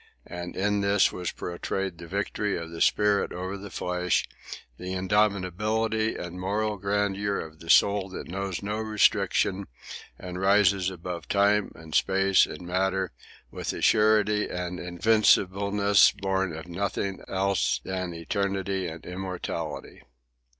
[0.25, 4.27] And in this was portrayed the victory of the spirit over the flesh,
[4.79, 9.67] the indomitability and moral grandeur of the soul that knows no restriction
[10.17, 13.11] and rises above time and space and matter
[13.51, 20.01] with a surety and invincibleness born of nothing else than eternity and immortality.